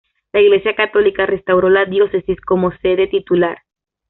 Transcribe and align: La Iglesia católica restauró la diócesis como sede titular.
La 0.33 0.41
Iglesia 0.41 0.73
católica 0.73 1.27
restauró 1.27 1.69
la 1.69 1.85
diócesis 1.85 2.41
como 2.41 2.71
sede 2.77 3.05
titular. 3.05 3.59